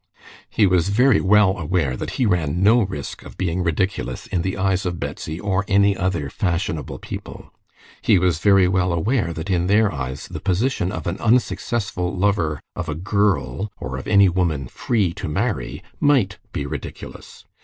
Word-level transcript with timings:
He 0.49 0.65
was 0.65 0.89
very 0.89 1.21
well 1.21 1.59
aware 1.59 1.95
that 1.95 2.13
he 2.17 2.25
ran 2.25 2.63
no 2.63 2.81
risk 2.81 3.21
of 3.21 3.37
being 3.37 3.61
ridiculous 3.61 4.25
in 4.25 4.41
the 4.41 4.57
eyes 4.57 4.83
of 4.83 4.99
Betsy 4.99 5.39
or 5.39 5.63
any 5.67 5.95
other 5.95 6.27
fashionable 6.27 6.97
people. 6.97 7.53
He 8.01 8.17
was 8.17 8.39
very 8.39 8.67
well 8.67 8.93
aware 8.93 9.31
that 9.31 9.51
in 9.51 9.67
their 9.67 9.93
eyes 9.93 10.27
the 10.27 10.39
position 10.39 10.91
of 10.91 11.05
an 11.05 11.19
unsuccessful 11.19 12.17
lover 12.17 12.59
of 12.75 12.89
a 12.89 12.95
girl, 12.95 13.71
or 13.79 13.95
of 13.99 14.07
any 14.07 14.27
woman 14.27 14.67
free 14.67 15.13
to 15.13 15.27
marry, 15.29 15.83
might 15.99 16.39
be 16.51 16.65
ridiculous. 16.65 17.45